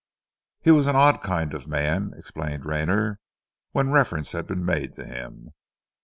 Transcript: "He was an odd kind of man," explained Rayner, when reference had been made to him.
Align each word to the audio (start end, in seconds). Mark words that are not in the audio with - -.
"He 0.61 0.71
was 0.71 0.87
an 0.87 0.95
odd 0.95 1.21
kind 1.21 1.53
of 1.53 1.67
man," 1.67 2.13
explained 2.17 2.65
Rayner, 2.65 3.19
when 3.71 3.91
reference 3.91 4.31
had 4.31 4.47
been 4.47 4.65
made 4.65 4.93
to 4.95 5.05
him. 5.05 5.51